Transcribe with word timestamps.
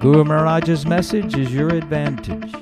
Guru 0.00 0.22
Maharaj's 0.22 0.86
message 0.86 1.36
is 1.36 1.52
your 1.52 1.70
advantage. 1.70 2.52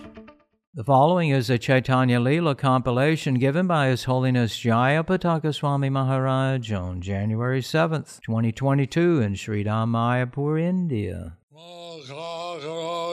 The 0.72 0.84
following 0.84 1.28
is 1.28 1.50
a 1.50 1.58
Chaitanya 1.58 2.18
Leela 2.18 2.56
compilation 2.56 3.34
given 3.34 3.66
by 3.66 3.88
His 3.88 4.04
Holiness 4.04 4.56
Jaya 4.56 5.04
Pataka 5.04 5.54
Swami 5.54 5.90
Maharaj 5.90 6.72
on 6.72 7.02
January 7.02 7.60
7th, 7.60 8.22
2022 8.22 9.20
in 9.20 9.34
Sri 9.34 9.64
Mayapur, 9.64 10.58
India. 10.58 11.36
Makakarotidatalam 11.54 12.45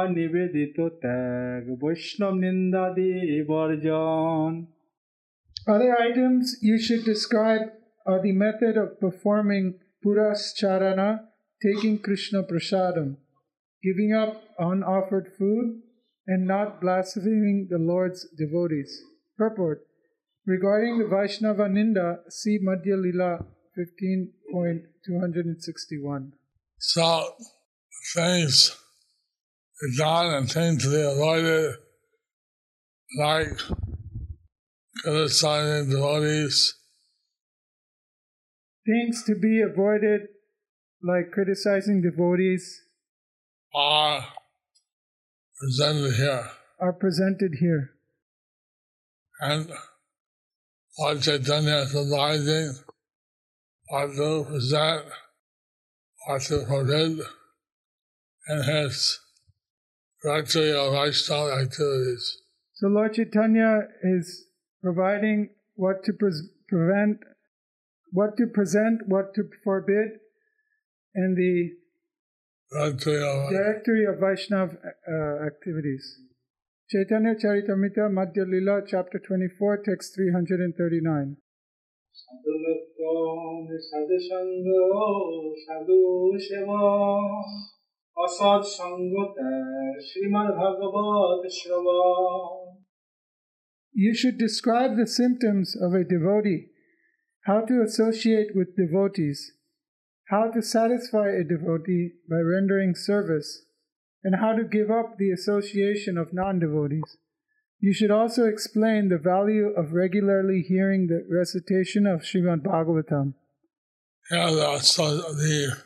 অনিবেদিত 0.00 0.78
ত্যাগ 1.02 1.64
বৈষ্ণব 1.82 2.34
নিন্দাদি 2.44 3.12
বর্জন 3.50 4.52
Other 5.74 5.92
items 6.08 6.44
you 6.68 6.76
should 6.84 7.04
describe 7.12 7.64
are 8.08 8.20
the 8.26 8.36
method 8.46 8.74
of 8.84 8.88
performing 9.04 9.64
Purascharana, 10.02 11.10
taking 11.66 11.94
Krishna 12.06 12.40
Prasadam, 12.50 13.08
giving 13.86 14.10
up 14.22 14.32
unoffered 14.68 15.26
food, 15.36 15.66
and 16.30 16.40
not 16.54 16.68
blaspheming 16.82 17.58
the 17.72 17.80
Lord's 17.90 18.20
devotees. 18.42 18.92
Purport 19.36 19.78
Regarding 20.46 20.98
the 21.00 21.08
Vaishnava 21.08 21.64
Ninda, 21.64 22.20
see 22.28 22.56
Madhya 22.66 22.96
Lila 23.04 23.44
15.261. 23.76 26.30
So 26.78 27.34
things 28.14 28.76
done 29.97 30.33
and 30.33 30.51
things 30.51 30.83
to 30.83 30.89
be 30.89 31.01
avoided 31.01 31.75
like 33.17 33.59
criticizing 35.03 35.89
devotees 35.89 36.75
Things 38.85 39.23
to 39.25 39.35
be 39.35 39.61
avoided, 39.61 40.21
like 41.03 41.31
criticizing 41.31 42.01
devotees, 42.01 42.81
are 43.75 44.25
presented 45.59 46.15
here. 46.15 46.49
are 46.79 46.93
presented 46.93 47.51
here. 47.59 47.91
And 49.39 49.71
Lord 50.97 51.21
Chaitanya 51.21 51.85
is 51.85 51.95
advising 51.95 52.73
what 53.87 54.15
to 54.15 54.45
present, 54.49 55.05
what 56.25 56.41
to 56.43 56.65
forbid 56.65 57.19
in 58.49 58.63
his 58.63 59.19
directory 60.23 60.71
of 60.71 60.93
Vaishnava 60.93 61.53
activities. 61.61 62.37
So 62.75 62.87
Lord 62.87 63.13
Chaitanya 63.13 63.87
is 64.03 64.45
providing 64.81 65.49
what 65.75 66.03
to 66.05 66.13
pres- 66.13 66.49
prevent, 66.67 67.17
what 68.11 68.37
to 68.37 68.47
present, 68.47 69.01
what 69.07 69.33
to 69.35 69.43
forbid 69.63 70.19
in 71.15 71.35
the 71.35 71.81
Directory 72.71 73.19
of 73.19 73.49
directory 73.51 74.05
of 74.05 74.15
Vaishnav 74.23 74.77
uh, 74.79 75.45
activities. 75.45 76.23
Chaitanya 76.89 77.35
Charitamrita 77.35 78.07
Madhya 78.07 78.47
Lila, 78.47 78.79
chapter 78.87 79.19
24, 79.19 79.83
text 79.83 80.15
339. 80.15 81.35
সাধুলক্ষণ 88.20 88.38
সাধু 88.38 88.56
সঙ্গ 88.56 88.56
সাধু 88.56 88.56
সেবা 88.56 88.56
অসৎ 88.56 88.62
সঙ্গ 88.78 89.14
ত্যাগ 89.36 89.94
শ্রীমদ 90.08 90.48
ভাগবত 90.60 91.42
শ্রবণ 91.58 92.76
You 93.94 94.12
should 94.20 94.38
describe 94.46 94.92
the 94.96 95.12
symptoms 95.20 95.68
of 95.84 95.90
a 95.94 96.04
devotee, 96.14 96.62
how 97.48 97.60
to 97.68 97.74
associate 97.88 98.50
with 98.58 98.76
devotees, 98.76 99.38
how 100.32 100.44
to 100.54 100.60
satisfy 100.60 101.28
a 101.30 101.44
devotee 101.54 102.06
by 102.30 102.40
rendering 102.54 102.92
service, 102.94 103.50
and 104.24 104.34
how 104.42 104.52
to 104.58 104.64
give 104.76 104.90
up 104.90 105.08
the 105.16 105.30
association 105.38 106.14
of 106.18 106.36
non 106.40 106.54
devotees. 106.58 107.10
You 107.86 107.92
should 107.98 108.14
also 108.20 108.42
explain 108.44 109.02
the 109.08 109.18
value 109.34 109.68
of 109.80 109.92
regularly 109.92 110.60
hearing 110.72 111.02
the 111.06 111.20
recitation 111.40 112.06
of 112.06 112.26
Srimad 112.28 112.60
Bhagavatam. 112.62 113.26
Yeah, 114.30 114.50
that's 114.50 114.90
so 114.96 115.06
the 115.44 115.76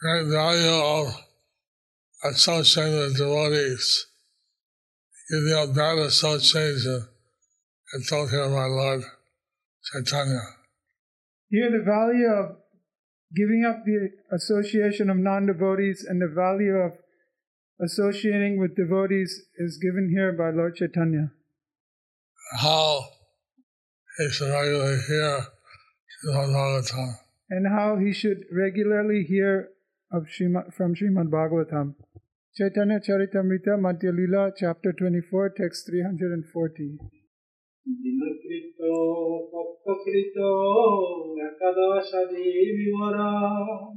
great 0.00 0.26
value 0.26 0.78
of 0.98 1.04
associating 2.23 2.97
with 2.97 3.17
devotees. 3.17 4.07
Giving 5.29 5.53
up 5.53 5.75
bad 5.75 5.97
association 5.99 7.07
and 7.93 8.07
talking 8.07 8.39
about 8.39 8.69
Lord 8.69 9.03
Chaitanya. 9.91 10.41
Here, 11.49 11.69
the 11.71 11.83
value 11.83 12.27
of 12.27 12.57
giving 13.35 13.65
up 13.67 13.83
the 13.85 14.09
association 14.33 15.09
of 15.09 15.17
non 15.17 15.45
devotees 15.45 16.05
and 16.07 16.21
the 16.21 16.33
value 16.33 16.75
of 16.75 16.93
associating 17.83 18.59
with 18.59 18.75
devotees 18.75 19.43
is 19.57 19.77
given 19.81 20.09
here 20.09 20.33
by 20.33 20.49
Lord 20.49 20.75
Chaitanya. 20.75 21.31
How 22.59 23.05
he 24.17 24.29
should 24.29 24.49
regularly 24.51 25.01
hear 25.07 25.45
Srimad 26.25 26.49
Bhagavatam. 26.49 27.13
and 27.49 27.67
how 27.67 27.97
he 27.97 28.13
should 28.13 28.45
regularly 28.51 29.23
hear 29.23 29.69
of 30.11 30.23
Srimad, 30.23 30.73
from 30.73 30.95
Srimad 30.95 31.29
Bhagavatam. 31.29 31.95
Chaitanya 32.56 33.00
Charitamrita 33.00 33.80
Madhya 33.80 34.12
Lila, 34.12 34.50
chapter 34.54 34.92
24, 34.92 35.54
text 35.56 35.88
340. 35.88 36.98
দিনকৃত 38.04 38.80
পক্ষকৃত 39.54 40.38
একাদশাদি 41.48 42.46
বিবরণ 42.76 43.92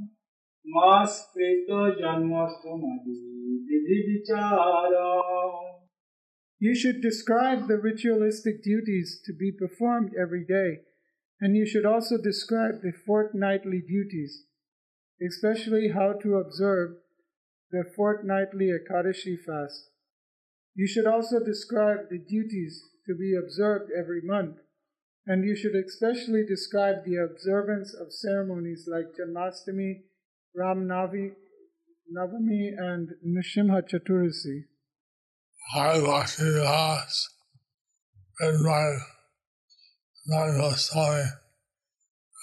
মাসকৃত 0.66 1.70
জন্মাষ্টমাদি 2.00 3.16
বিধি 3.66 3.98
বিচারণ 4.08 5.52
You 6.60 6.74
should 6.80 7.00
describe 7.08 7.60
the 7.70 7.78
ritualistic 7.90 8.56
duties 8.70 9.08
to 9.26 9.32
be 9.42 9.50
performed 9.62 10.10
every 10.24 10.44
day, 10.58 10.70
and 11.40 11.50
you 11.58 11.66
should 11.70 11.86
also 11.94 12.16
describe 12.30 12.76
the 12.80 12.94
fortnightly 13.06 13.80
duties, 13.96 14.32
especially 15.28 15.86
how 15.98 16.10
to 16.22 16.28
observe 16.42 16.88
the 17.71 17.83
fortnightly 17.95 18.69
Ekadashi 18.69 19.37
fast. 19.45 19.89
You 20.75 20.87
should 20.87 21.05
also 21.05 21.39
describe 21.39 22.09
the 22.09 22.19
duties 22.19 22.83
to 23.05 23.15
be 23.15 23.33
observed 23.35 23.91
every 23.97 24.21
month, 24.21 24.57
and 25.25 25.43
you 25.43 25.55
should 25.55 25.75
especially 25.75 26.43
describe 26.47 27.03
the 27.05 27.17
observance 27.17 27.93
of 27.93 28.13
ceremonies 28.13 28.87
like 28.87 29.15
Janmastami, 29.17 30.03
Ram 30.55 30.87
Navi, 30.87 31.31
Navami, 32.15 32.71
and 32.77 33.09
Nrisimha 33.25 33.81
Chaturdasi. 33.89 34.65
I 35.75 36.01
watched 36.01 36.37
the 36.37 36.63
last 36.63 37.29
and 38.39 38.63
my 38.63 38.97
not 40.27 40.57
Goswami 40.57 41.23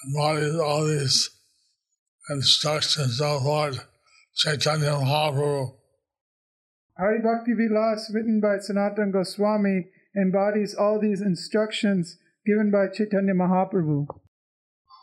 and 0.03 0.15
what 0.15 0.37
is 0.37 0.55
all 0.55 0.85
these 0.85 1.29
instructions 2.29 3.19
of 3.21 3.43
Lord 3.43 3.79
Chaitanya 4.39 4.95
Mahaprabhu. 4.95 5.75
Hari 6.97 7.19
Bhakti 7.21 7.51
Vilas, 7.59 8.09
written 8.13 8.39
by 8.39 8.59
Sanatan 8.59 9.11
Goswami, 9.11 9.87
embodies 10.15 10.73
all 10.73 10.97
these 10.97 11.19
instructions 11.19 12.15
given 12.45 12.71
by 12.71 12.87
Chaitanya 12.87 13.33
Mahaprabhu. 13.33 14.07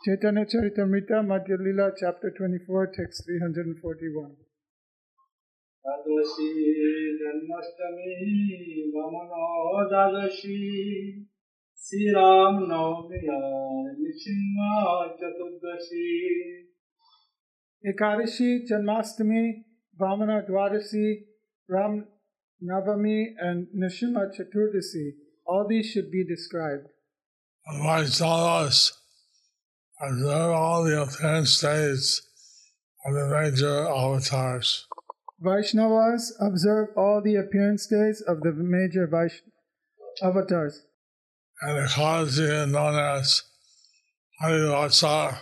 Chaitanya 0.05 0.43
Charitamrita, 0.43 1.21
Madhya 1.21 1.59
Lila, 1.59 1.91
chapter 1.99 2.33
24, 2.35 2.87
text 2.97 3.25
341. 3.27 4.37
Dwadashi 5.87 6.49
Janmashtami 7.19 8.11
वमनो 8.95 9.45
Dwadashi 9.91 10.57
Shri Ram Navami 11.83 13.21
Narasimha 13.99 14.57
Chaturdashi 15.21 16.07
Ekadashi, 17.85 18.67
Janmastami, 18.69 19.63
Vamana 19.99 20.47
Dwadasi, 20.49 21.25
Ram 21.69 22.07
Navami, 22.63 23.25
and 23.39 23.67
Nrisimha 23.75 24.31
Chaturdasi. 24.35 25.11
All 25.45 25.67
these 25.69 25.85
should 25.91 26.11
be 26.11 26.25
described. 26.25 26.87
Vaishnavas 27.83 28.91
observe 30.01 30.51
all 30.51 30.83
the 30.83 31.01
appearance 31.01 31.59
days 31.61 32.21
of 33.05 33.13
the 33.13 33.25
major 33.27 33.87
avatars. 33.87 34.87
Vaishnavas 35.43 36.31
observe 36.39 36.89
all 36.97 37.21
the 37.23 37.35
appearance 37.35 37.87
days 37.87 38.23
of 38.27 38.41
the 38.41 38.51
major 38.53 39.07
Vaish- 39.07 39.41
avatars. 40.21 40.81
And 41.61 41.77
the 41.77 41.87
Ekadashi 41.87 42.39
is 42.39 42.71
known 42.71 42.95
as 42.95 43.43
Harivasara, 44.41 45.37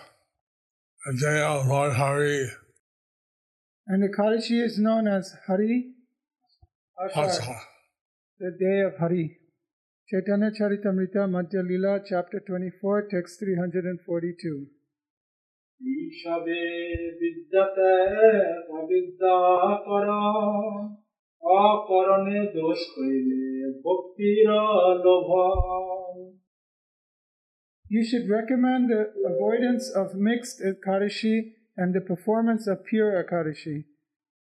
Ajay 1.08 1.68
Lord 1.70 1.94
Hari. 1.94 2.50
And 3.86 4.02
the 4.02 4.08
Ekadashi 4.08 4.64
is 4.64 4.80
known 4.80 5.08
as 5.08 5.36
Hari 5.46 5.92
Ashar, 6.98 7.62
the 8.40 8.50
day 8.60 8.80
of 8.82 8.98
Hari. 8.98 9.38
Chaitanya 10.10 10.50
Charitamrita 10.50 11.30
Madhya 11.30 11.62
Lila, 11.64 12.00
chapter 12.10 12.42
24, 12.48 13.08
text 13.12 13.40
342. 13.40 14.66
ঈশবে 15.82 16.62
বিদ্যাতে 17.20 17.94
অবিদ্যা 18.80 19.38
কর 19.88 20.08
অকরণে 21.44 22.40
দোষ 22.58 22.80
হইলে 22.94 23.44
ভক্তির 23.86 24.48
লোভ 25.06 25.30
you 27.96 28.04
should 28.04 28.30
recommend 28.30 28.90
the 28.90 29.14
avoidance 29.26 29.90
of 29.90 30.16
mixed 30.16 30.60
Ekadashi 30.60 31.54
and 31.78 31.94
the 31.94 32.02
performance 32.02 32.68
of 32.68 32.84
pure 32.84 33.24
Ekadashi. 33.24 33.86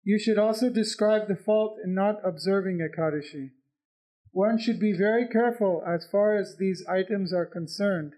You 0.05 0.21
should 0.21 0.39
also 0.39 0.71
describe 0.71 1.27
the 1.27 1.35
fault 1.35 1.79
in 1.85 1.93
not 1.93 2.21
observing 2.25 2.79
Ekadashi. 2.79 3.51
One 4.31 4.57
should 4.57 4.79
be 4.79 4.93
very 4.97 5.27
careful 5.27 5.83
as 5.85 6.07
far 6.13 6.37
as 6.37 6.59
these 6.61 6.87
items 6.89 7.33
are 7.33 7.45
concerned. 7.45 8.13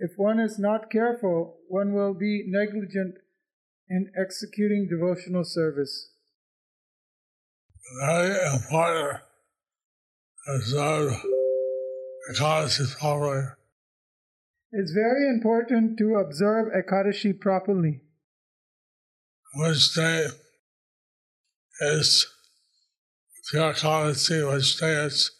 If 0.00 0.14
one 0.16 0.40
is 0.40 0.58
not 0.58 0.90
careful, 0.90 1.58
one 1.68 1.92
will 1.92 2.14
be 2.14 2.42
negligent 2.48 3.18
in 3.88 4.10
executing 4.20 4.88
devotional 4.90 5.44
service. 5.44 6.10
Very 8.00 8.34
important 8.52 9.20
to 10.44 10.52
observe 10.56 11.22
Ekadashi 12.32 12.98
properly. 12.98 13.61
It's 14.74 14.92
very 14.92 15.28
important 15.28 15.98
to 15.98 16.14
observe 16.14 16.68
Ekadashi 16.72 17.38
properly. 17.38 18.00
Which 19.54 19.92
day 19.94 20.28
is 21.82 22.26
pure 23.50 23.74
Ekadashi, 23.74 24.50
which 24.50 24.78
day 24.78 24.94
is 25.04 25.30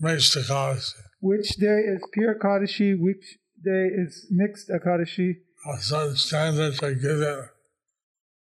mixed 0.00 0.36
Ekadashi. 0.36 0.94
Which 1.20 1.48
day 1.56 1.80
is 1.92 2.00
pure 2.14 2.34
Ekadashi, 2.34 2.98
which 2.98 3.38
day 3.62 3.88
is 3.94 4.26
mixed 4.30 4.70
Ekadashi. 4.70 5.34
certain 5.78 6.16
standards 6.16 6.82
are 6.82 6.94
given 6.94 7.44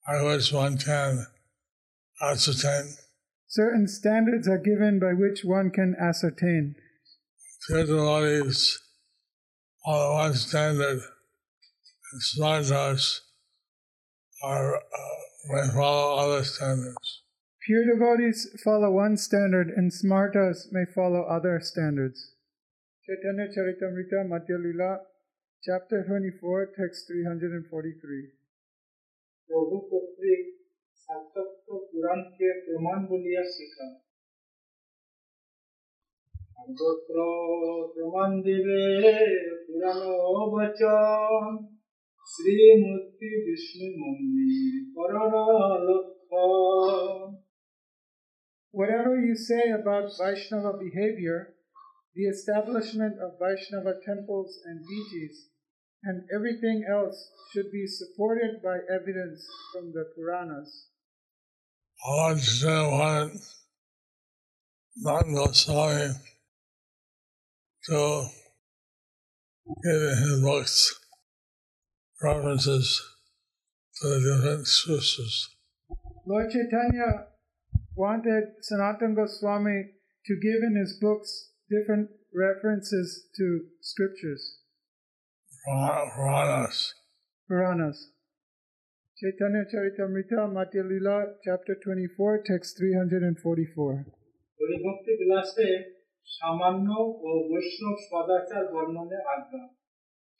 by 0.07 0.23
which 0.23 0.53
one 0.53 0.77
can 0.77 1.27
ascertain 2.21 2.97
Certain 3.47 3.89
standards 3.89 4.47
are 4.47 4.59
given 4.59 4.99
by 4.99 5.15
which 5.15 5.43
one 5.43 5.71
can 5.71 5.97
ascertain. 5.99 6.75
pure 7.67 7.87
devotees 7.87 8.79
follow 9.86 10.16
one 10.16 10.34
standard 10.34 11.02
and 12.12 12.22
smartas 12.22 13.20
are 14.44 14.76
uh, 14.78 14.80
may 15.50 15.68
follow 15.74 16.18
other 16.18 16.44
standards. 16.44 17.22
Pure 17.66 17.86
devotees 17.96 18.60
follow 18.64 18.92
one 18.92 19.16
standard, 19.16 19.70
and 19.70 19.90
smartas 19.90 20.68
may 20.72 20.84
follow 20.94 21.24
other 21.24 21.62
standards. 21.64 22.36
Chaitanya 23.06 23.48
Charitamrita 23.48 24.28
Madhya 24.28 24.60
Lila, 24.60 25.00
chapter 25.64 26.04
24, 26.06 26.72
text 26.78 27.08
343. 27.08 28.44
প্রভু 29.50 29.78
কর্তৃক 29.90 30.44
সার্থক্য 31.04 31.68
পুরাণকে 31.90 32.48
প্রমাণ 32.66 33.00
বলিয়া 33.10 33.44
শিখা 33.54 33.88
সর্বত্র 36.56 37.16
প্রমাণ 37.94 38.30
দিবে 38.46 38.82
পুরাণ 39.78 40.00
বচন 40.54 41.50
শ্রীমূর্তি 42.34 43.30
বিষ্ণু 43.46 43.88
মন্দির 44.02 44.74
করণ 44.96 45.34
লক্ষণ 45.88 47.20
Whatever 48.80 49.14
you 49.28 49.36
say 49.50 49.66
about 49.80 50.06
Vaishnava 50.20 50.74
behavior, 50.86 51.40
the 52.18 52.26
establishment 52.36 53.16
of 53.26 53.30
Vaishnava 53.44 53.94
temples 54.10 54.52
and 54.68 54.78
deities, 54.90 55.36
and 56.08 56.18
everything 56.38 56.80
else 56.96 57.18
should 57.50 57.70
be 57.80 57.86
supported 58.00 58.54
by 58.68 58.78
evidence 58.98 59.42
from 59.72 59.86
the 59.96 60.06
Puranas. 60.14 60.70
I 62.06 62.10
want 62.20 62.40
to 62.40 62.52
say 62.62 62.80
one 63.10 63.32
not 64.98 65.26
Goswami 65.26 66.14
to 67.86 68.26
give 69.83 70.03
in 70.03 70.17
his 70.17 70.41
books 70.43 70.99
references 72.23 73.01
to 74.01 74.09
the 74.09 74.21
different 74.21 74.67
sources. 74.67 75.49
Lord 76.27 76.51
Chaitanya 76.51 77.27
wanted 77.97 78.45
Sanatana 78.71 79.17
Goswami 79.17 79.85
to 80.27 80.35
give 80.41 80.63
in 80.63 80.77
his 80.77 80.99
books 81.01 81.53
different 81.71 82.09
references 82.35 83.29
to 83.37 83.61
scriptures, 83.81 84.61
Pura- 85.65 86.11
Puranas. 86.15 86.95
Puranas. 87.49 88.13
Chaitanya 89.19 89.65
Charitamrita 89.67 90.47
Madhya 90.53 90.89
Lila, 90.89 91.25
chapter 91.45 91.77
24, 91.83 92.45
text 92.47 92.79
344. 92.79 94.07
হরিভক্তি 96.28 96.34
বিলাসে 96.34 96.34
সামান্য 96.40 96.90
ও 97.24 97.30
বৈষ্ণব 97.50 97.98
সদাচার 98.10 98.64
বর্ণনে 98.74 99.20
আজ্ঞা 99.36 99.64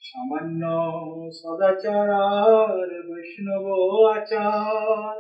সামান্য 0.02 0.64
সদাচার 1.42 2.10
আর 2.22 2.90
বৈষ্ণব 3.10 3.66
আচার 4.16 5.18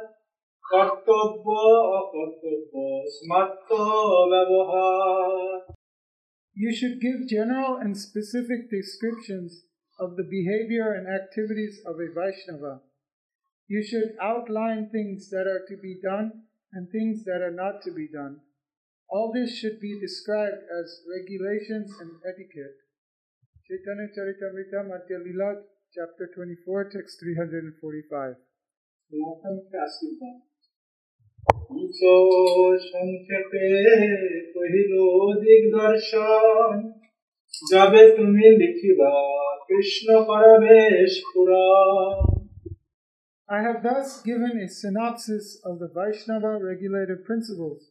কর্তব্য 0.66 1.46
অকর্তব্য 2.00 2.74
স্মার্ত 3.18 3.70
ব্যবহার 4.32 5.54
You 6.58 6.72
should 6.72 6.98
give 7.02 7.20
general 7.28 7.74
and 7.78 7.94
specific 7.98 8.62
descriptions 8.70 9.52
of 10.00 10.10
the 10.18 10.24
behavior 10.24 10.88
and 10.94 11.08
activities 11.08 11.76
of 11.86 11.96
a 12.00 12.10
Vaishnava. 12.18 12.74
You 13.70 13.82
should 13.84 14.10
outline 14.30 14.90
things 14.90 15.30
that 15.30 15.46
are 15.48 15.64
to 15.70 15.76
be 15.78 15.94
done 16.02 16.28
and 16.74 16.84
things 16.90 17.24
that 17.26 17.42
are 17.42 17.58
not 17.64 17.76
to 17.86 17.92
be 17.92 18.08
done. 18.08 18.36
All 19.10 19.32
this 19.32 19.58
should 19.58 19.80
be 19.80 20.00
described 20.00 20.62
as 20.80 20.88
regulations 21.06 21.90
and 22.02 22.12
etiquette. 22.26 22.78
Chaitanya 23.68 24.08
Charitamrita 24.16 24.80
Madhya 24.90 25.24
Lila, 25.26 25.62
chapter 25.94 26.26
24, 26.36 26.90
text 26.90 27.20
345. 27.20 28.36
সনাতনকে 29.12 29.76
আশীর্বাদ 29.88 30.38
উচ্চ 31.82 32.00
সংক্ষেপে 32.92 33.68
কহিল 34.56 34.94
দিগদর্শন 35.44 36.76
যাবে 37.72 38.02
তুমি 38.18 38.46
লিখিবা 38.62 39.14
কৃষ্ণ 39.68 40.08
করাবেশ 40.30 41.12
পুরাণ 41.32 42.18
I 43.50 43.60
have 43.68 43.80
thus 43.88 44.08
given 44.30 44.54
a 44.66 44.68
synopsis 44.82 45.46
of 45.68 45.74
the 45.82 45.90
Vaishnava 45.98 46.52
regulative 46.70 47.22
principles. 47.30 47.82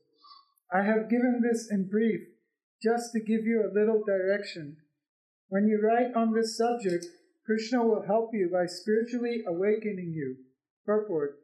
I 0.72 0.84
have 0.84 1.10
given 1.10 1.42
this 1.42 1.70
in 1.72 1.88
brief, 1.88 2.28
just 2.84 3.14
to 3.14 3.20
give 3.20 3.46
you 3.46 3.64
a 3.64 3.74
little 3.74 4.04
direction. 4.04 4.78
When 5.48 5.68
you 5.68 5.80
write 5.82 6.14
on 6.14 6.34
this 6.34 6.58
subject, 6.58 7.06
Krishna 7.46 7.86
will 7.86 8.06
help 8.06 8.32
you 8.34 8.50
by 8.52 8.66
spiritually 8.66 9.44
awakening 9.48 10.12
you. 10.14 10.36
Purport 10.86 11.40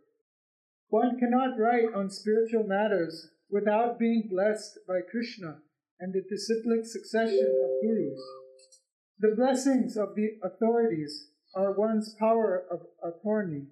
One 0.89 1.17
cannot 1.17 1.57
write 1.57 1.93
on 1.95 2.09
spiritual 2.09 2.65
matters 2.65 3.29
without 3.49 3.97
being 3.97 4.27
blessed 4.29 4.79
by 4.87 4.99
Krishna 5.09 5.59
and 5.99 6.13
the 6.13 6.21
disciplic 6.29 6.85
succession 6.85 7.47
of 7.63 7.81
gurus. 7.81 8.21
The 9.19 9.35
blessings 9.37 9.95
of 9.95 10.15
the 10.15 10.37
authorities 10.43 11.29
are 11.55 11.71
one's 11.71 12.13
power 12.19 12.65
of 12.69 12.81
attorney. 13.01 13.67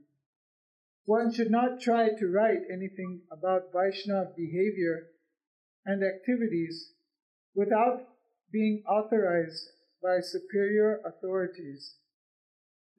One 1.03 1.33
should 1.33 1.51
not 1.51 1.81
try 1.81 2.09
to 2.17 2.27
write 2.27 2.61
anything 2.71 3.23
about 3.29 3.73
Vaishnav 3.73 4.35
behavior 4.37 5.07
and 5.85 6.03
activities 6.03 6.93
without 7.55 8.07
being 8.51 8.83
authorized 8.87 9.69
by 10.01 10.19
superior 10.21 10.99
authorities. 11.05 11.95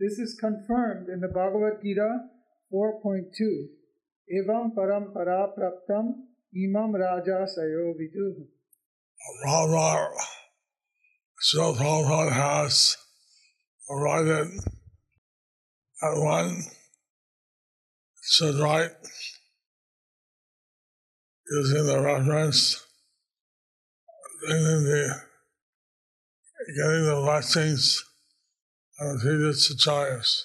This 0.00 0.18
is 0.18 0.38
confirmed 0.38 1.08
in 1.08 1.20
the 1.20 1.28
Bhagavad 1.28 1.82
Gita 1.82 2.28
4.2. 2.72 3.68
Evam 4.32 4.74
param 4.74 5.12
para 5.12 5.48
praptam 5.56 6.14
imam 6.54 6.92
rajarsayo 6.92 7.94
viduh. 7.94 8.46
Rama 9.44 10.10
Srila 11.42 11.76
Prabhupada 11.76 12.32
has 12.32 12.96
arrived 13.90 14.58
at 16.02 16.16
one 16.16 16.62
should 18.22 18.54
write 18.56 18.90
using 21.52 21.86
the 21.86 22.00
reference, 22.00 22.82
getting 24.48 24.62
the, 24.62 25.20
getting 26.76 27.04
the 27.04 27.20
blessings 27.22 28.02
of 29.00 29.18
the 29.18 29.20
previous 29.22 29.72
acharyas. 29.72 30.44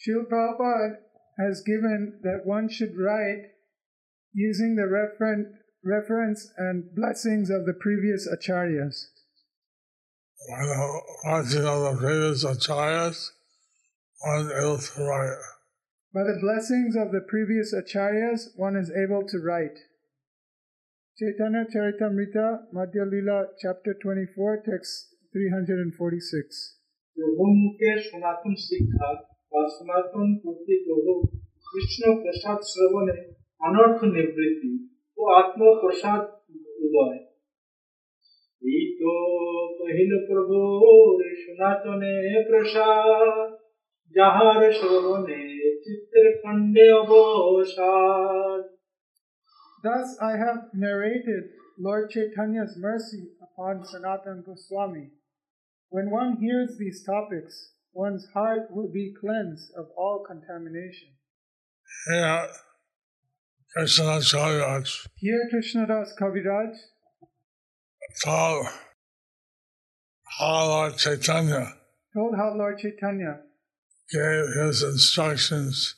Srila 0.00 0.24
Prabhupada 0.28 0.96
has 1.38 1.62
given 1.64 2.18
that 2.22 2.40
one 2.44 2.68
should 2.68 2.96
write 2.98 3.52
using 4.34 4.74
the 4.74 4.82
referen- 4.82 5.52
reference 5.84 6.50
and 6.56 6.94
blessings 6.94 7.50
of 7.50 7.66
the 7.66 7.74
previous 7.74 8.28
acharyas. 8.28 9.06
By 10.48 10.64
the 10.64 11.02
blessing 11.24 11.66
of 11.66 11.92
the 11.92 11.96
previous 12.00 12.44
acharyas, 12.44 13.30
one 14.22 14.40
is 14.40 14.52
able 14.52 14.78
to 14.78 15.04
write. 15.04 15.38
By 16.12 16.24
the 16.24 16.38
blessings 16.40 16.96
of 16.96 17.12
the 17.12 17.20
previous 17.28 17.72
acharyas, 17.72 18.48
one 18.56 18.76
is 18.76 18.90
able 18.90 19.22
to 19.28 19.38
write. 19.38 19.78
Chaitanya 21.22 21.64
Charitamrita, 21.64 22.66
Madhya 22.74 23.06
Lila, 23.06 23.46
chapter 23.56 23.94
24, 23.94 24.58
text 24.66 24.92
346. 25.32 26.50
প্রভুমুখে 27.16 27.90
সনাতন 28.06 28.54
শিক্ষা 28.66 29.08
বা 29.52 29.62
সনাতন 29.74 30.28
প্রতি 30.42 30.74
কৃষ্ণ 31.66 32.02
প্রসাদ 32.22 32.58
শ্রবণে 32.70 33.16
অনর্থ 33.60 33.98
নিবৃত্তি 34.14 34.72
ও 35.18 35.22
আত্মপ্রসাদ 35.40 36.22
উদয় 36.84 37.18
এই 38.62 38.82
তো 38.98 39.12
কহিল 39.78 40.12
প্রভু 40.28 40.58
সনাতনে 41.42 42.14
প্রসাদ 42.48 43.34
যাহার 44.16 44.60
শ্রবণে 44.78 45.42
চিত্রের 45.82 46.28
খণ্ডে 46.40 46.86
অবসাদ 47.02 48.62
Thus 49.82 50.16
I 50.20 50.32
have 50.36 50.70
narrated 50.72 51.50
Lord 51.78 52.10
Chaitanya's 52.10 52.76
mercy 52.76 53.30
upon 53.42 53.84
Sanatan 53.84 54.44
Goswami. 54.46 55.10
When 55.88 56.10
one 56.10 56.36
hears 56.36 56.78
these 56.78 57.02
topics, 57.04 57.72
one's 57.92 58.26
heart 58.32 58.70
will 58.70 58.90
be 58.90 59.12
cleansed 59.20 59.72
of 59.76 59.86
all 59.96 60.24
contamination. 60.26 61.08
Here, 62.06 62.48
Krishna 63.74 64.18
Charyaj 64.20 65.08
Here 65.16 65.48
Krishnadas 65.52 66.14
Kaviraj 66.18 66.74
told 68.24 68.66
how 70.38 70.66
Lord 70.66 70.98
Chaitanya 70.98 71.74
told 72.14 72.36
how 72.36 72.54
Lord 72.54 72.78
Chaitanya 72.78 73.40
gave 74.10 74.54
his 74.54 74.82
instructions 74.82 75.94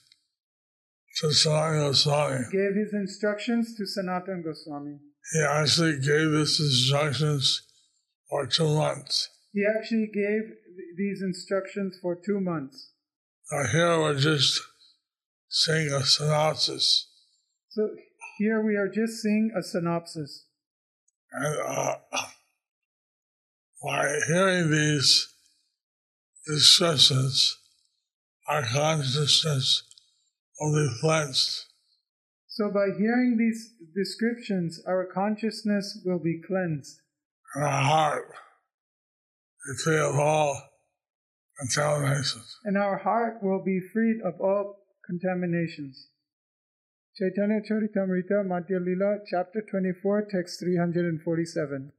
to 1.21 1.27
Sanatana 1.29 1.89
Goswami. 1.89 2.45
gave 2.51 2.75
his 2.75 2.93
instructions 2.93 3.75
to 3.77 3.87
Sanatan 3.87 4.43
Goswami. 4.43 4.99
He 5.33 5.43
actually 5.43 5.99
gave 5.99 6.33
his 6.33 6.61
instructions 6.61 7.63
for 8.29 8.47
two 8.47 8.75
months. 8.75 9.29
He 9.53 9.65
actually 9.65 10.11
gave 10.13 10.43
th- 10.43 10.95
these 10.97 11.23
instructions 11.23 11.97
for 12.03 12.17
two 12.17 12.41
months. 12.41 12.91
Now 13.51 13.67
here 13.67 14.01
we're 14.01 14.19
just 14.19 14.61
seeing 15.49 15.93
a 15.93 16.03
synopsis. 16.03 17.09
So 17.71 17.91
here 18.39 18.65
we 18.65 18.75
are 18.77 18.89
just 18.89 19.23
seeing 19.23 19.53
a 19.57 19.63
synopsis. 19.63 20.47
And 21.33 21.57
uh, 21.67 21.95
by 23.83 24.21
hearing 24.27 24.71
these 24.71 25.33
discussions, 26.47 27.57
our 28.49 28.63
consciousness 28.63 29.83
will 30.61 30.73
be 30.75 30.89
cleansed. 31.01 31.67
So 32.49 32.71
by 32.71 32.97
hearing 32.97 33.37
these 33.37 33.75
descriptions, 33.95 34.81
our 34.87 35.07
consciousness 35.13 36.01
will 36.05 36.21
be 36.23 36.41
cleansed. 36.47 37.01
and 37.55 37.65
our 37.65 37.83
heart 37.83 38.27
is 39.71 39.83
free 39.83 39.99
of 39.99 40.15
all 40.19 40.61
contaminations. 41.59 42.59
and 42.65 42.77
our 42.77 42.99
heart 42.99 43.43
will 43.43 43.63
be 43.65 43.81
freed 43.93 44.21
of 44.25 44.41
all 44.41 44.79
contaminations. 45.07 46.09
Chaitanya 47.17 47.61
Charitamrita 47.63 48.43
Madhya 48.47 48.81
Lila, 48.85 49.19
chapter 49.31 49.63
24, 49.71 50.27
text 50.31 50.59
347. 50.61 51.93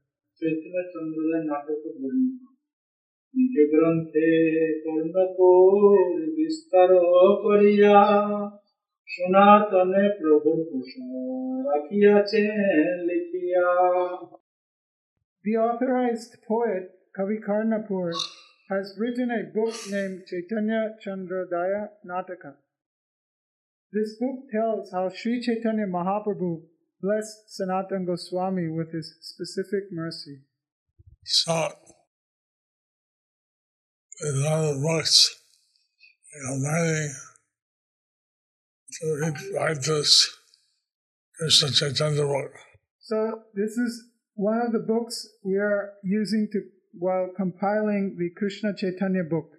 বিস্তার 6.38 6.90
করিয়া 7.44 7.98
সনাতনে 9.14 10.06
প্রভু 10.20 10.52
রাখিয়াছেন 11.70 12.96
লিখিয়া 13.10 13.70
The 15.46 15.56
authorized 15.68 16.34
poet 16.50 16.86
Kavi 17.16 17.38
Karnapur 17.48 18.10
has 18.72 18.86
written 19.00 19.30
a 19.40 19.44
book 19.58 19.76
named 19.96 20.18
Chaitanya 20.30 20.82
Chandrodaya 21.02 21.84
Nataka. 22.10 22.52
This 23.96 24.10
book 24.22 24.38
tells 24.56 24.86
how 24.96 25.06
Sri 25.18 25.34
Chaitanya 25.46 25.88
Mahaprabhu 25.96 26.52
blessed 27.04 27.38
Sanatan 27.58 28.02
Goswami 28.10 28.68
with 28.78 28.90
his 28.98 29.08
specific 29.32 29.84
mercy. 30.02 30.38
So 31.24 31.56
in 34.22 34.42
the 34.42 34.80
books, 34.82 35.36
you 36.34 36.44
know, 36.44 36.58
many 36.58 37.10
to 39.02 39.20
read, 39.22 39.36
write 39.54 39.82
this 39.84 40.38
Krishna 41.38 41.72
Chaitanya 41.72 42.24
book. 42.24 42.52
So 43.02 43.44
this 43.54 43.72
is 43.72 44.04
one 44.36 44.62
of 44.66 44.72
the 44.72 44.80
books 44.80 45.28
we 45.44 45.58
are 45.58 45.94
using 46.04 46.48
to 46.52 46.62
while 46.98 47.30
compiling 47.36 48.16
the 48.18 48.30
Krishna 48.38 48.74
Chaitanya 48.76 49.24
book. 49.24 49.50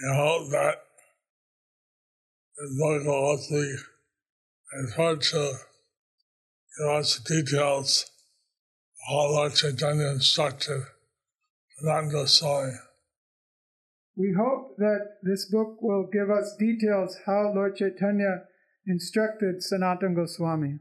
You 0.00 0.12
know, 0.12 0.48
that 0.50 0.76
this 2.56 2.78
book 2.78 3.04
will 3.04 3.36
hopefully 3.36 3.74
refer 4.84 5.16
to 5.16 5.52
give 6.78 6.88
us 6.88 7.18
the 7.18 7.42
details 7.42 8.04
of 8.04 9.08
how 9.08 9.30
Lord 9.32 9.54
Chaitanya 9.54 10.08
instructed 10.08 10.82
Sanatana 11.82 12.12
Goswami. 12.12 12.72
We 14.17 14.31
hope 14.37 14.77
that 14.77 15.17
this 15.23 15.49
book 15.49 15.81
will 15.81 16.05
give 16.13 16.29
us 16.29 16.55
details 16.59 17.17
how 17.25 17.51
Lord 17.51 17.75
Chaitanya 17.75 18.45
instructed 18.85 19.63
Sanatan 19.63 20.13
Goswami. 20.13 20.77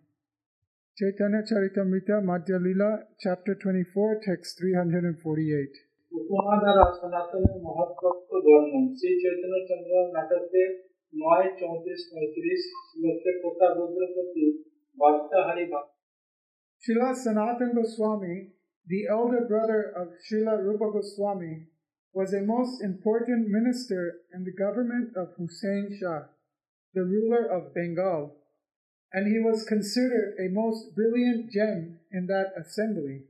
Chaitanya 0.98 1.40
Charitamrita 1.40 2.20
Madhya 2.20 2.60
Lila, 2.60 2.98
chapter 3.18 3.54
24, 3.54 4.20
text 4.26 4.60
348. 4.60 5.72
উপমা 6.12 6.56
দ্বারা 6.62 6.84
সনাতনের 6.98 7.58
মহত্তত্ব 7.66 8.30
বর্ণন 8.46 8.84
শ্রী 8.98 9.10
চৈতন্য 9.22 9.56
চন্দ্র 9.68 9.92
নাটকের 10.16 10.70
নয় 11.14 11.48
চৌত্রিশ 11.60 12.00
পঁয়ত্রিশ 12.10 12.60
শ্লোকে 12.88 13.32
পোতা 13.42 13.68
রুদ্রপতি 13.76 14.46
বার্তাহারি 14.98 15.66
বাক্য 15.72 15.90
Srila 16.82 17.10
Sanatan 17.24 17.70
Goswami, 17.78 18.34
the 18.86 19.02
elder 19.16 19.42
brother 19.52 19.82
of 20.00 20.06
Srila 20.24 20.54
Rupa 20.66 20.88
Goswami, 20.96 21.52
was 22.17 22.33
a 22.33 22.41
most 22.41 22.81
important 22.81 23.47
minister 23.47 24.25
in 24.33 24.43
the 24.43 24.51
government 24.51 25.13
of 25.15 25.37
Hussein 25.37 25.95
Shah, 26.01 26.25
the 26.95 27.05
ruler 27.05 27.45
of 27.45 27.75
Bengal, 27.75 28.37
and 29.13 29.27
he 29.27 29.37
was 29.37 29.69
considered 29.69 30.33
a 30.39 30.49
most 30.49 30.95
brilliant 30.95 31.51
gem 31.51 31.99
in 32.11 32.25
that 32.25 32.57
assembly. 32.59 33.21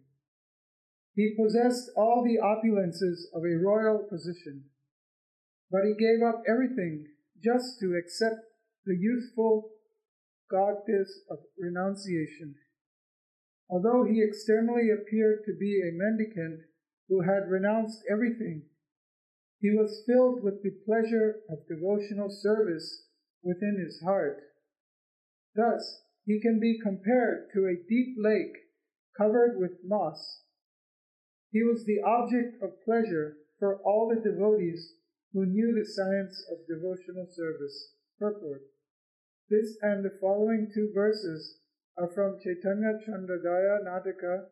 He 1.15 1.35
possessed 1.35 1.91
all 1.97 2.23
the 2.23 2.39
opulences 2.39 3.27
of 3.35 3.43
a 3.43 3.59
royal 3.59 4.07
position, 4.09 4.71
but 5.69 5.83
he 5.83 5.93
gave 5.99 6.23
up 6.23 6.43
everything 6.47 7.07
just 7.43 7.81
to 7.81 7.91
accept 7.93 8.39
the 8.85 8.95
youthful 8.95 9.69
goddess 10.49 11.11
of 11.29 11.39
renunciation. 11.59 12.55
Although 13.69 14.05
he 14.05 14.23
externally 14.23 14.87
appeared 14.95 15.43
to 15.43 15.51
be 15.59 15.81
a 15.83 15.91
mendicant 15.91 16.61
who 17.09 17.23
had 17.23 17.51
renounced 17.51 17.99
everything, 18.09 18.63
he 19.59 19.71
was 19.71 20.03
filled 20.05 20.43
with 20.43 20.61
the 20.61 20.75
pleasure 20.85 21.41
of 21.49 21.67
devotional 21.67 22.29
service 22.29 23.05
within 23.43 23.77
his 23.83 24.01
heart. 24.01 24.41
Thus, 25.55 26.01
he 26.25 26.39
can 26.39 26.59
be 26.59 26.79
compared 26.81 27.49
to 27.53 27.65
a 27.65 27.87
deep 27.89 28.15
lake 28.17 28.53
covered 29.17 29.57
with 29.59 29.83
moss. 29.83 30.43
He 31.51 31.63
was 31.63 31.85
the 31.85 32.01
object 32.05 32.61
of 32.61 32.83
pleasure 32.83 33.37
for 33.57 33.77
all 33.81 34.09
the 34.09 34.21
devotees 34.21 34.93
who 35.33 35.45
knew 35.45 35.73
the 35.73 35.89
science 35.89 36.45
of 36.51 36.67
devotional 36.67 37.27
service. 37.31 37.93
Purport. 38.19 38.61
This 39.49 39.77
and 39.81 40.03
the 40.03 40.17
following 40.19 40.69
two 40.73 40.91
verses 40.93 41.59
are 41.97 42.09
from 42.09 42.39
Chaitanya 42.43 42.99
Chandrodaya 43.07 43.79
Nataka 43.85 44.45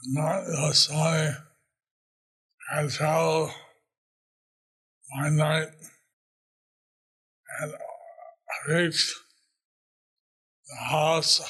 I 0.00 0.06
not 0.12 0.44
the 0.46 0.74
Swami 0.74 1.32
had 2.70 2.90
traveled 2.90 3.50
one 5.16 5.36
night 5.36 5.68
and 7.60 7.72
reached 8.68 9.14
the 10.68 10.76
house 10.84 11.40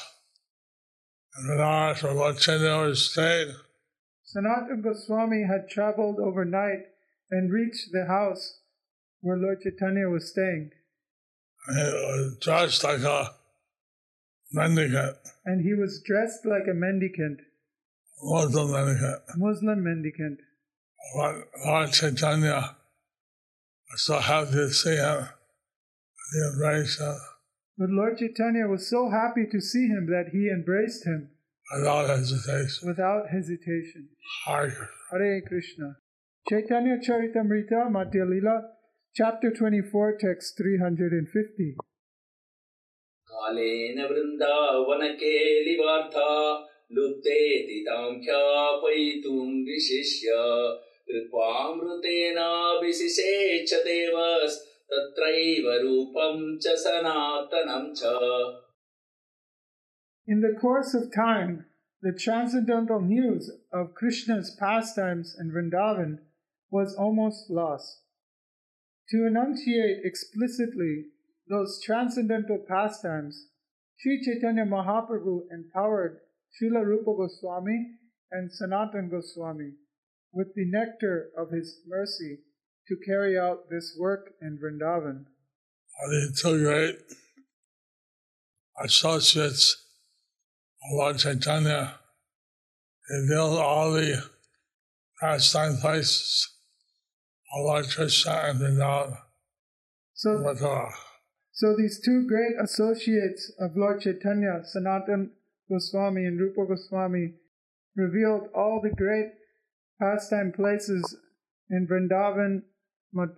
Benares 1.37 2.03
where 2.03 2.13
Lord 2.13 2.37
Chaitanya 2.37 2.87
was 2.87 3.11
staying. 3.11 3.55
Sanatana 4.25 4.83
Goswami 4.83 5.43
had 5.43 5.69
traveled 5.69 6.19
overnight 6.19 6.85
and 7.31 7.51
reached 7.51 7.91
the 7.91 8.05
house 8.05 8.59
where 9.21 9.37
Lord 9.37 9.61
Chaitanya 9.61 10.09
was 10.09 10.29
staying, 10.29 10.71
And 11.67 11.77
he 11.77 11.93
was 11.93 12.37
dressed 12.41 12.83
like 12.83 13.01
a 13.01 13.31
mendicant, 14.51 15.17
and 15.45 15.61
he 15.63 15.73
was 15.73 16.01
dressed 16.05 16.45
like 16.45 16.67
a 16.69 16.73
mendicant, 16.73 17.39
Muslim 18.22 18.70
mendicant. 18.72 19.22
Muslim 19.36 19.82
mendicant. 19.84 20.38
But 21.16 21.34
Lord 21.66 21.92
Chaitanya 21.92 22.76
was 23.90 24.02
so 24.04 24.18
happy 24.18 24.50
to 24.52 24.70
see 24.70 24.96
him. 24.96 25.28
He 26.32 26.38
embraced 26.50 27.00
him 27.00 27.16
But 27.76 27.90
Lord 27.90 28.18
Chaitanya 28.18 28.66
was 28.68 28.88
so 28.88 29.10
happy 29.10 29.46
to 29.50 29.60
see 29.60 29.88
him 29.88 30.06
that 30.06 30.28
he 30.32 30.48
embraced 30.48 31.04
him 31.06 31.30
without 31.76 32.08
hesitation. 32.08 32.88
without 32.88 33.28
hesitation. 33.30 34.08
Hare 34.46 34.70
Krishna. 34.70 34.86
Hare 35.10 35.42
Krishna. 35.48 35.96
Chaitanya 36.48 36.98
Charitamrita 36.98 37.88
Madhya 37.90 38.26
Lila, 38.30 38.62
chapter 39.14 39.50
24, 39.50 40.16
text 40.20 40.56
350. 40.56 41.76
कालेन 43.34 43.98
वृन्दावनकेलिवार्था 44.10 46.28
लुप्तेति 46.96 47.78
तां 47.88 48.08
ख्यापयितुम् 48.24 49.60
विशिष्य 49.68 50.40
कृत्वामृतेनाभिशिषे 51.10 53.30
च 53.68 53.70
देवस्तत्रैव 53.88 55.68
रूपम् 55.84 56.42
च 56.66 56.74
सनातनम् 56.84 57.94
च 58.02 58.12
In 60.26 60.40
the 60.40 60.54
course 60.58 60.94
of 60.94 61.14
time, 61.14 61.66
the 62.00 62.12
transcendental 62.12 63.00
news 63.00 63.50
of 63.70 63.94
Krishna's 63.94 64.56
pastimes 64.58 65.36
in 65.38 65.52
Vrindavan 65.52 66.20
was 66.70 66.94
almost 66.94 67.50
lost. 67.50 68.00
To 69.10 69.26
enunciate 69.26 69.98
explicitly 70.02 71.08
those 71.48 71.78
transcendental 71.84 72.64
pastimes, 72.66 73.48
Sri 73.98 74.24
Chaitanya 74.24 74.64
Mahaprabhu 74.64 75.42
empowered 75.50 76.20
Srila 76.53 76.85
Rupa 76.85 77.13
Goswami 77.15 77.91
and 78.31 78.51
Sanatan 78.51 79.09
Goswami 79.09 79.71
with 80.31 80.53
the 80.55 80.65
nectar 80.65 81.29
of 81.37 81.51
his 81.51 81.81
mercy 81.87 82.39
to 82.87 82.95
carry 83.05 83.37
out 83.37 83.69
this 83.69 83.95
work 83.99 84.33
in 84.41 84.57
Vrindavan. 84.57 85.25
Are 86.01 86.09
the 86.09 86.35
two 86.41 86.63
great 86.63 86.99
associates 88.83 89.85
of 90.83 90.97
Lord 90.97 91.17
Chaitanya 91.17 91.99
revealed 93.09 93.59
all 93.59 93.91
the 93.91 94.23
pastime 95.19 95.77
places 95.77 96.47
of 97.53 97.65
Lord 97.65 97.85
Krishna 97.89 98.31
and 98.31 98.59
Vrindavan. 98.59 99.17
So, 100.13 100.47
uh, 100.47 100.89
So 101.51 101.75
these 101.77 102.01
two 102.03 102.27
great 102.27 102.53
associates 102.61 103.51
of 103.59 103.75
Lord 103.75 104.01
Chaitanya, 104.01 104.61
Sanatan 104.63 105.31
Goswami 105.69 106.25
and 106.25 106.39
Rupa 106.39 106.65
Goswami, 106.67 107.33
revealed 107.95 108.49
all 108.55 108.81
the 108.81 108.89
great 108.95 109.33
pastime 110.01 110.51
places 110.55 111.17
in 111.69 111.87
Vrindavan 111.87 112.63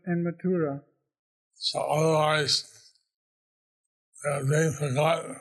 and 0.05 0.25
Mathura. 0.25 0.81
So 1.55 1.79
otherwise, 1.79 2.91
uh, 4.25 4.39
they 4.43 4.55
are 4.55 4.71
being 4.71 4.73
forgotten. 4.73 5.35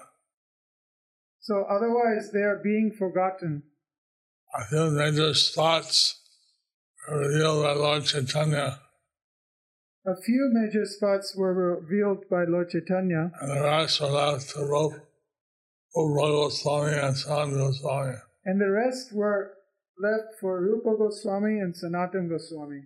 So 1.40 1.64
otherwise 1.68 2.31
they 2.33 2.40
are 2.40 2.61
being 2.62 2.92
forgotten. 2.96 3.62
I 4.55 4.64
feel 4.64 4.90
major 4.90 5.35
spots 5.35 6.20
are 7.09 7.18
revealed 7.18 7.62
by 7.62 7.72
Lord 7.72 8.05
Chaitanya, 8.05 8.81
A 10.07 10.16
few 10.16 10.50
major 10.53 10.87
spots 10.87 11.35
were 11.37 11.53
revealed 11.53 12.24
by 12.31 12.44
Lord 12.44 12.70
Chaitanya, 12.70 13.33
and 13.40 13.50
the 13.50 13.62
rest 13.62 14.00
were 14.00 14.07
left 14.07 14.50
to 14.50 14.64
Rupa 15.93 16.27
Goswami 16.27 16.91
and 16.93 17.15
Sanat 17.15 17.51
Goswami. 17.53 18.15
and 18.45 18.60
the 18.60 18.69
rest 18.69 19.13
were 19.13 19.53
left 19.97 20.36
for 20.41 20.62
Rupa 20.62 20.91
Goswami 20.97 21.60
and 21.60 21.73
Sanatan 21.73 22.27
Goswami. 22.27 22.81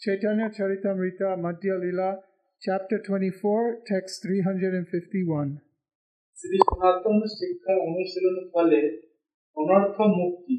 Chaitanya 0.00 0.50
Charitamrita 0.50 1.38
Madhya 1.38 1.78
Lila, 1.80 2.18
chapter 2.62 2.98
24, 2.98 3.78
text 3.86 4.22
351. 4.22 5.60
Shri 6.38 6.58
সনাতন 6.68 7.18
শিক্ষা 7.36 7.74
অনুশীলন 7.86 8.36
ফলে 8.52 8.80
অনর্থ 9.56 9.96
মুক্তি 10.20 10.58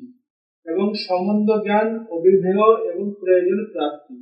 এবং 0.66 0.88
সম্বন্ধ 1.08 1.50
জ্ঞান 1.66 1.88
অভিধেয় 2.16 2.68
এবং 2.92 3.06
প্রয়োজন 3.20 3.60
প্রাপ্তি 3.74 4.18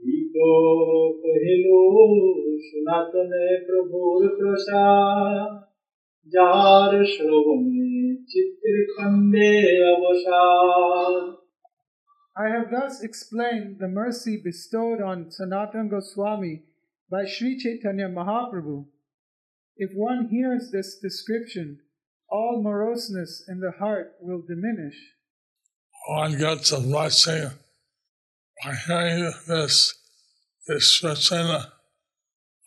এই 0.00 0.18
তো 0.34 0.48
কহিল 1.22 1.66
সনাতনে 2.68 3.44
প্রভুর 3.66 4.22
প্রসাদ 4.38 5.50
যার 6.34 6.92
শ্রবণে 7.14 7.90
চিত্রখণ্ডে 8.30 9.52
অবসাদ 9.94 11.16
I 12.44 12.46
have 12.54 12.68
thus 12.76 12.94
explained 13.08 13.70
the 13.82 13.90
mercy 14.02 14.34
bestowed 14.48 15.00
on 15.10 15.18
Sanatan 15.36 15.86
Goswami 15.94 16.54
by 17.12 17.22
Sri 17.24 17.50
Chaitanya 17.62 18.08
Mahaprabhu. 18.18 18.78
If 19.84 19.90
one 20.10 20.28
hears 20.28 20.64
this 20.70 20.98
description, 21.06 21.66
all 22.28 22.54
moroseness 22.62 23.32
in 23.48 23.58
the 23.60 23.72
heart 23.80 24.08
will 24.20 24.42
diminish. 24.52 24.98
One 26.08 26.32
gets 26.44 26.68
a 26.72 26.80
blessing 26.80 27.50
by 28.62 28.74
hearing 28.86 29.32
this 29.48 29.94
description 30.66 31.46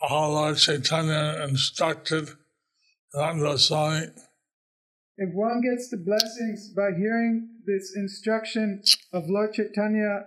of 0.02 0.10
how 0.10 0.30
Lord 0.30 0.58
Chaitanya 0.58 1.46
instructed 1.48 2.26
if 5.17 5.31
one 5.33 5.61
gets 5.61 5.89
the 5.91 5.99
blessings 5.99 6.73
by 6.75 6.91
hearing 6.97 7.61
this 7.65 7.93
instruction 7.97 8.83
of 9.13 9.25
Lord 9.29 9.55
Chaitanya 9.55 10.27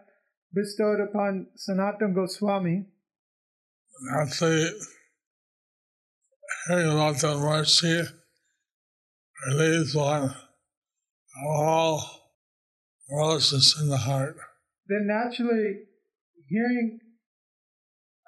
bestowed 0.54 1.00
upon 1.02 1.48
Sanatan 1.56 2.14
Goswami, 2.14 2.86
Actually, 4.16 4.70
hearing 6.68 6.92
about 6.92 7.18
the 7.20 7.36
mercy 7.36 8.04
relieves 9.48 9.96
one 9.96 10.36
all 11.46 12.04
roses 13.12 13.78
in 13.82 13.90
the 13.90 13.98
heart. 13.98 14.36
Then 14.88 15.08
naturally, 15.08 15.80
hearing 16.48 17.00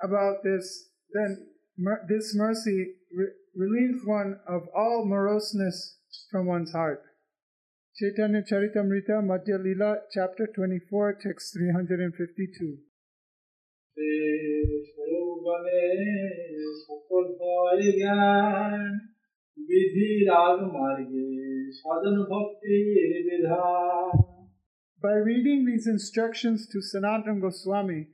about 0.03 0.43
this, 0.43 0.89
then 1.13 1.47
mer- 1.77 2.05
this 2.09 2.33
mercy 2.35 2.95
re- 3.15 3.33
relieves 3.55 4.05
one 4.05 4.39
of 4.47 4.63
all 4.75 5.05
moroseness 5.05 5.97
from 6.31 6.45
one's 6.45 6.71
heart. 6.71 7.03
Chaitanya 7.95 8.41
Charitamrita 8.41 9.21
Madhya 9.23 9.61
Lila, 9.61 9.97
chapter 10.11 10.47
24, 10.55 11.17
text 11.21 11.53
352. 11.53 12.77
By 25.01 25.13
reading 25.13 25.65
these 25.65 25.87
instructions 25.87 26.67
to 26.67 26.79
Sanatana 26.79 27.41
Goswami, 27.41 28.07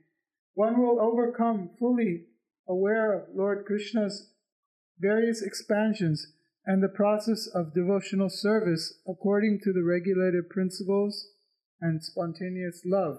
one 0.54 0.80
will 0.80 1.00
overcome 1.00 1.70
fully 1.78 2.26
aware 2.68 3.12
of 3.12 3.28
Lord 3.34 3.64
Krishna's 3.66 4.32
various 4.98 5.42
expansions 5.42 6.32
and 6.64 6.82
the 6.82 6.88
process 6.88 7.46
of 7.54 7.74
devotional 7.74 8.28
service 8.28 8.94
according 9.06 9.60
to 9.62 9.72
the 9.72 9.84
regulated 9.84 10.50
principles 10.50 11.28
and 11.80 12.02
spontaneous 12.02 12.82
love. 12.84 13.18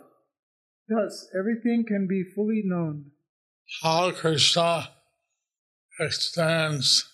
Thus, 0.90 1.28
everything 1.38 1.86
can 1.88 2.08
be 2.08 2.24
fully 2.24 2.62
known. 2.63 3.12
How 3.82 4.12
Krishna 4.12 4.90
extends 6.00 7.12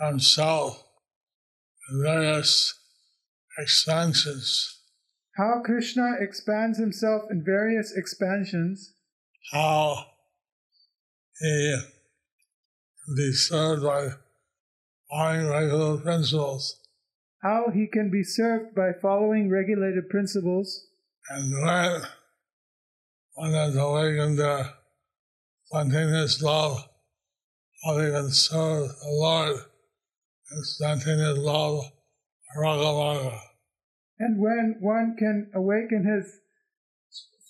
himself 0.00 0.84
in 1.90 2.02
various 2.02 2.74
expansions. 3.58 4.80
How 5.36 5.60
Krishna 5.64 6.14
expands 6.20 6.78
himself 6.78 7.22
in 7.30 7.44
various 7.44 7.92
expansions, 7.96 8.94
how 9.52 10.06
he 11.40 11.78
be 13.14 13.32
served 13.32 13.82
by 13.82 14.08
following 15.08 15.48
regular 15.48 15.98
principles, 15.98 16.80
how 17.42 17.66
he 17.72 17.86
can 17.86 18.10
be 18.10 18.24
served 18.24 18.74
by 18.74 18.90
following 19.00 19.48
regulated 19.48 20.08
principles, 20.08 20.88
and 21.30 21.52
when 21.64 22.02
one 23.34 23.52
has 23.52 23.76
awakened 23.76 24.38
the 24.38 24.72
spontaneous 25.66 26.42
love, 26.42 26.88
how 27.84 27.98
he 27.98 28.10
can 28.10 28.30
serve 28.30 28.88
the 28.88 29.08
Lord 29.08 29.56
in 30.50 30.62
spontaneous 30.62 31.38
love, 31.38 31.84
raga 32.56 32.82
raga. 32.82 33.40
and 34.18 34.40
when 34.40 34.76
one 34.80 35.14
can 35.18 35.50
awaken 35.54 36.04
his 36.04 36.40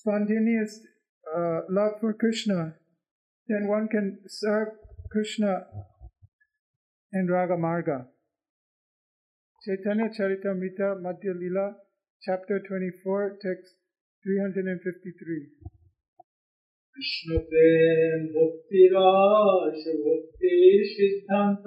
spontaneous 0.00 0.80
uh, 1.34 1.60
love 1.70 1.92
for 2.00 2.12
Krishna, 2.12 2.74
then 3.48 3.68
one 3.68 3.88
can 3.88 4.18
serve 4.28 4.68
Krishna 5.15 5.65
in 7.13 7.27
Raga 7.27 7.57
Marga. 7.57 8.05
Chaitanya 9.63 10.09
Charitamrita 10.09 11.01
Madhya 11.01 11.33
Lila, 11.39 11.75
chapter 12.21 12.59
24, 12.67 13.37
text 13.41 13.73
353. 14.23 15.71
Krishna 16.95 17.29
প্রেম 17.49 18.19
ভক্তি 18.35 18.81
রস 18.95 19.81
ভক্তির 20.05 20.79
সিদ্ধান্ত 20.95 21.65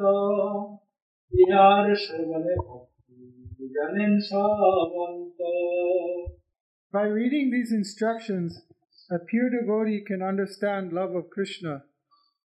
ইহার 1.32 1.86
শ্রবণে 2.04 2.54
ভক্তি 2.68 3.64
জানেন 3.76 4.12
সবন্ত 4.30 5.38
By 6.94 7.06
reading 7.18 7.46
these 7.54 7.72
instructions, 7.82 8.50
a 9.16 9.18
pure 9.28 9.50
devotee 9.58 10.02
can 10.10 10.20
understand 10.22 10.84
love 10.92 11.12
of 11.20 11.24
Krishna, 11.34 11.74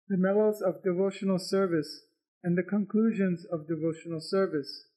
the 0.09 0.17
mellows 0.17 0.61
of 0.61 0.83
devotional 0.83 1.39
service, 1.39 2.05
and 2.43 2.57
the 2.57 2.63
conclusions 2.63 3.45
of 3.51 3.67
devotional 3.67 4.19
service. 4.19 4.87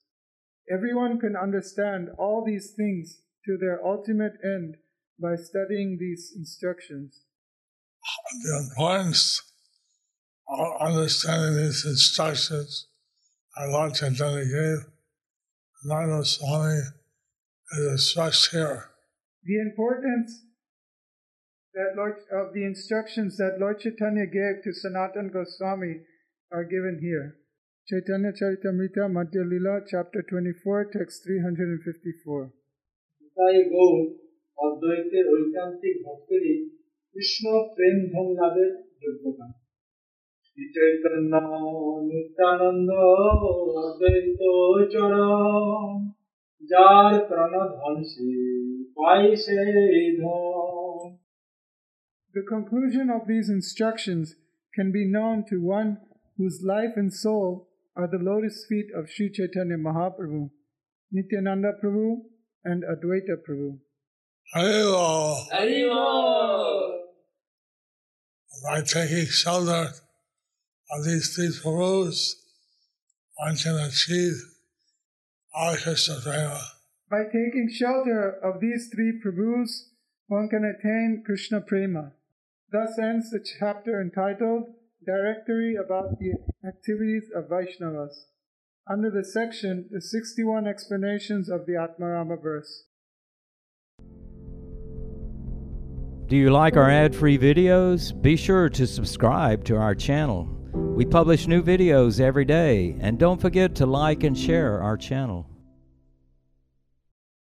Everyone 0.70 1.20
can 1.20 1.36
understand 1.36 2.08
all 2.18 2.44
these 2.44 2.72
things 2.76 3.20
to 3.44 3.56
their 3.56 3.84
ultimate 3.84 4.34
end 4.42 4.76
by 5.20 5.36
studying 5.36 5.96
these 5.98 6.32
instructions. 6.36 7.20
The 8.42 8.68
importance 8.70 9.42
of 10.48 10.80
understanding 10.80 11.56
these 11.56 11.84
instructions 11.86 12.88
our 13.56 13.70
Lord 13.70 13.94
Chaitanya 13.94 14.44
gave 14.44 14.84
Nanda 15.84 16.22
Swami 16.24 16.80
is 17.72 18.10
stressed 18.10 18.50
here. 18.50 18.90
The 19.44 19.60
importance 19.60 20.42
that 21.75 21.95
Lord, 21.95 22.15
of 22.31 22.53
the 22.53 22.63
instructions 22.63 23.37
that 23.37 23.59
Lord 23.59 23.79
Chaitanya 23.79 24.25
gave 24.27 24.63
to 24.63 24.71
Sanatan 24.73 25.29
Goswami 25.29 25.93
are 26.51 26.65
given 26.65 26.99
here. 27.01 27.37
Chaitanya 27.87 28.31
Charitamrita 28.31 29.07
Madhya 29.09 29.43
Lila, 29.43 29.79
chapter 29.87 30.21
24, 30.21 30.91
text 30.91 31.23
354. 31.25 32.51
তাই 33.37 33.57
গৌর 33.73 33.97
অদ্বৈতের 34.57 35.25
ঐকান্তিক 35.35 35.95
ভক্তেরই 36.05 36.55
কৃষ্ণ 37.15 37.45
প্রেম 37.75 37.97
ধন 38.11 38.27
লাভের 38.39 38.71
যোগ্যতা 39.01 39.47
শ্রী 40.45 40.63
চৈতন্য 40.75 41.33
নিত্যানন্দ 42.09 42.89
অদ্বৈত 43.79 44.41
চরণ 44.93 45.91
যার 46.71 47.13
prawn 47.29 47.53
ধন 47.75 47.95
সে 48.11 48.29
পাই 48.97 49.23
সেই 49.43 50.05
ধন 50.21 50.64
the 52.36 52.42
conclusion 52.42 53.08
of 53.08 53.26
these 53.26 53.48
instructions 53.48 54.34
can 54.74 54.92
be 54.92 55.06
known 55.06 55.46
to 55.48 55.56
one 55.56 55.96
whose 56.36 56.60
life 56.62 56.92
and 56.94 57.10
soul 57.10 57.66
are 57.96 58.06
the 58.06 58.18
lotus 58.18 58.66
feet 58.68 58.88
of 58.94 59.08
Sri 59.08 59.30
Chaitanya 59.30 59.78
Mahaprabhu, 59.78 60.50
Nityananda 61.10 61.72
Prabhu, 61.82 62.24
and 62.62 62.84
Advaita 62.84 63.38
Prabhu. 63.48 63.78
Haribo. 64.54 65.46
By 68.68 68.82
taking 68.82 69.24
shelter 69.28 69.92
of 70.90 71.04
these 71.06 71.34
three 71.34 71.48
Prabhus, 71.48 72.34
one 73.38 73.56
can 73.56 73.76
achieve 73.76 74.34
our 75.54 75.74
Krishna 75.78 76.20
Prema. 76.22 76.60
By 77.10 77.24
taking 77.32 77.70
shelter 77.72 78.28
of 78.44 78.60
these 78.60 78.90
three 78.94 79.18
Prabhus, 79.24 79.88
one 80.26 80.50
can 80.50 80.66
attain 80.66 81.22
Krishna 81.24 81.62
Prema. 81.62 82.12
Thus 82.72 82.98
ends 82.98 83.30
the 83.30 83.38
chapter 83.38 84.00
entitled 84.00 84.64
Directory 85.04 85.76
about 85.76 86.18
the 86.18 86.32
Activities 86.66 87.30
of 87.32 87.44
Vaishnavas. 87.48 88.24
Under 88.90 89.08
the 89.08 89.24
section, 89.24 89.88
the 89.92 90.00
61 90.00 90.66
explanations 90.66 91.48
of 91.48 91.66
the 91.66 91.74
Atmarama 91.74 92.42
verse. 92.42 92.86
Do 96.26 96.36
you 96.36 96.50
like 96.50 96.76
our 96.76 96.90
ad 96.90 97.14
free 97.14 97.38
videos? 97.38 98.20
Be 98.20 98.34
sure 98.34 98.68
to 98.70 98.84
subscribe 98.84 99.64
to 99.66 99.76
our 99.76 99.94
channel. 99.94 100.48
We 100.72 101.04
publish 101.04 101.46
new 101.46 101.62
videos 101.62 102.18
every 102.18 102.44
day, 102.44 102.96
and 102.98 103.16
don't 103.16 103.40
forget 103.40 103.76
to 103.76 103.86
like 103.86 104.24
and 104.24 104.36
share 104.36 104.82
our 104.82 104.96
channel. 104.96 105.48